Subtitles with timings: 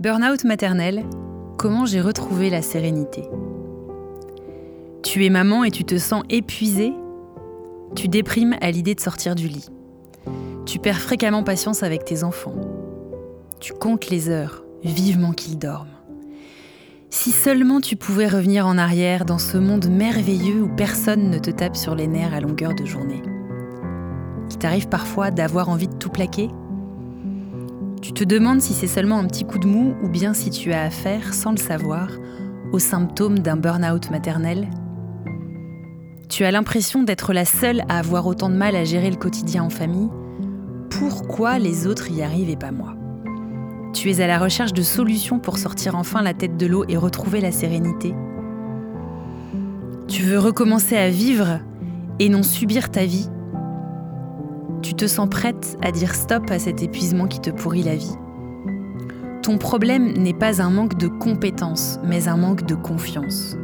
[0.00, 1.04] Burnout maternel,
[1.58, 3.28] comment j'ai retrouvé la sérénité?
[5.02, 6.94] Tu es maman et tu te sens épuisée?
[7.94, 9.68] Tu déprimes à l'idée de sortir du lit.
[10.64, 12.54] Tu perds fréquemment patience avec tes enfants.
[13.60, 15.92] Tu comptes les heures, vivement qu'ils dorment.
[17.10, 21.50] Si seulement tu pouvais revenir en arrière dans ce monde merveilleux où personne ne te
[21.50, 23.22] tape sur les nerfs à longueur de journée.
[24.50, 26.48] Il t'arrive parfois d'avoir envie de tout plaquer?
[28.00, 30.72] Tu te demandes si c'est seulement un petit coup de mou ou bien si tu
[30.72, 32.08] as affaire, sans le savoir,
[32.72, 34.68] aux symptômes d'un burn-out maternel.
[36.28, 39.64] Tu as l'impression d'être la seule à avoir autant de mal à gérer le quotidien
[39.64, 40.08] en famille.
[40.88, 42.94] Pourquoi les autres y arrivent et pas moi?
[43.92, 46.96] Tu es à la recherche de solutions pour sortir enfin la tête de l'eau et
[46.96, 48.14] retrouver la sérénité.
[50.08, 51.60] Tu veux recommencer à vivre
[52.18, 53.28] et non subir ta vie
[54.82, 58.16] tu te sens prête à dire stop à cet épuisement qui te pourrit la vie.
[59.42, 63.56] Ton problème n'est pas un manque de compétences, mais un manque de confiance.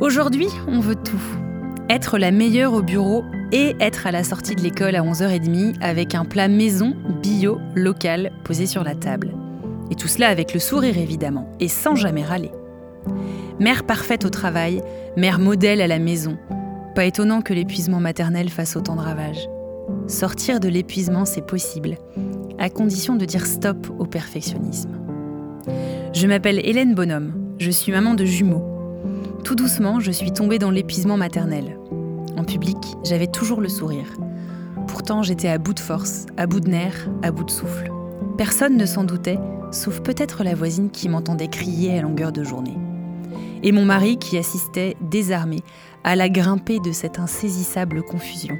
[0.00, 1.22] Aujourd'hui, on veut tout.
[1.88, 6.14] Être la meilleure au bureau et être à la sortie de l'école à 11h30 avec
[6.14, 9.34] un plat maison, bio, local, posé sur la table.
[9.90, 12.50] Et tout cela avec le sourire évidemment, et sans jamais râler.
[13.60, 14.82] Mère parfaite au travail,
[15.16, 16.38] mère modèle à la maison.
[16.94, 19.48] Pas étonnant que l'épuisement maternel fasse autant de ravages.
[20.06, 21.96] Sortir de l'épuisement, c'est possible,
[22.58, 24.98] à condition de dire stop au perfectionnisme.
[26.12, 28.64] Je m'appelle Hélène Bonhomme, je suis maman de jumeaux.
[29.44, 31.78] Tout doucement, je suis tombée dans l'épuisement maternel.
[32.36, 34.16] En public, j'avais toujours le sourire.
[34.86, 37.90] Pourtant, j'étais à bout de force, à bout de nerfs, à bout de souffle.
[38.36, 39.38] Personne ne s'en doutait,
[39.70, 42.76] sauf peut-être la voisine qui m'entendait crier à longueur de journée.
[43.62, 45.60] Et mon mari qui assistait, désarmé,
[46.04, 48.58] à la grimper de cette insaisissable confusion.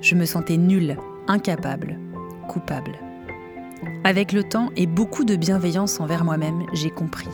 [0.00, 0.96] Je me sentais nulle,
[1.28, 1.98] incapable,
[2.48, 2.92] coupable.
[4.04, 7.28] Avec le temps et beaucoup de bienveillance envers moi-même, j'ai compris.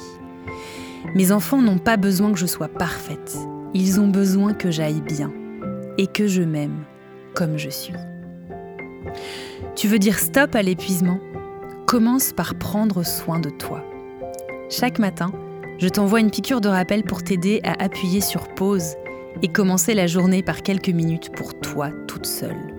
[1.14, 3.36] Mes enfants n'ont pas besoin que je sois parfaite.
[3.72, 5.32] Ils ont besoin que j'aille bien
[5.96, 6.84] et que je m'aime
[7.34, 7.94] comme je suis.
[9.76, 11.20] Tu veux dire stop à l'épuisement?
[11.86, 13.84] Commence par prendre soin de toi.
[14.68, 15.30] Chaque matin,
[15.78, 18.96] je t'envoie une piqûre de rappel pour t'aider à appuyer sur pause
[19.42, 22.74] et commencer la journée par quelques minutes pour toi toute seule.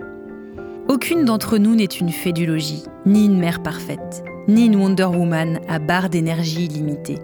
[0.88, 5.78] Aucune d'entre nous n'est une fédulogie, ni une mère parfaite, ni une Wonder Woman à
[5.78, 7.18] barre d'énergie illimitée.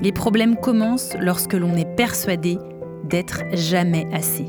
[0.00, 2.58] Les problèmes commencent lorsque l'on est persuadé
[3.08, 4.46] d'être jamais assez.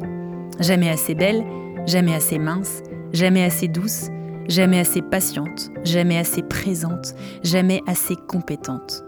[0.60, 1.44] Jamais assez belle,
[1.88, 4.10] jamais assez mince, jamais assez douce,
[4.48, 9.04] jamais assez patiente, jamais assez présente, jamais assez compétente.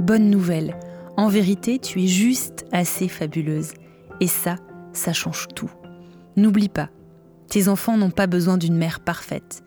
[0.00, 0.76] Bonne nouvelle,
[1.16, 3.72] en vérité, tu es juste assez fabuleuse
[4.22, 4.54] et ça,
[4.92, 5.70] ça change tout.
[6.36, 6.90] N'oublie pas,
[7.48, 9.64] tes enfants n'ont pas besoin d'une mère parfaite.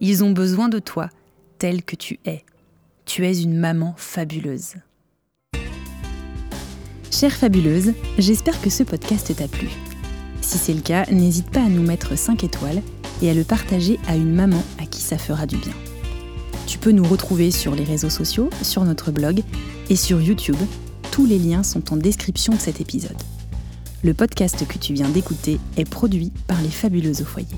[0.00, 1.10] Ils ont besoin de toi,
[1.58, 2.42] tel que tu es.
[3.04, 4.76] Tu es une maman fabuleuse.
[7.10, 9.68] Chère fabuleuse, j'espère que ce podcast t'a plu.
[10.40, 12.80] Si c'est le cas, n'hésite pas à nous mettre 5 étoiles
[13.20, 15.74] et à le partager à une maman à qui ça fera du bien.
[16.66, 19.42] Tu peux nous retrouver sur les réseaux sociaux, sur notre blog
[19.90, 20.56] et sur YouTube.
[21.10, 23.18] Tous les liens sont en description de cet épisode.
[24.04, 27.48] Le podcast que tu viens d'écouter est produit par les Fabuleuses au foyer.